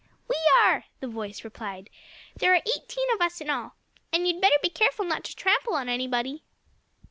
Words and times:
"We 0.27 0.35
are!" 0.55 0.85
the 0.99 1.05
voice 1.07 1.43
replied. 1.43 1.91
"There 2.35 2.55
are 2.55 2.55
eighteen 2.75 3.05
of 3.13 3.21
us 3.21 3.39
in 3.39 3.51
all. 3.51 3.75
And 4.11 4.27
you'd 4.27 4.41
better 4.41 4.57
be 4.59 4.69
careful 4.71 5.05
not 5.05 5.23
to 5.25 5.35
trample 5.35 5.75
on 5.75 5.89
anybody." 5.89 6.41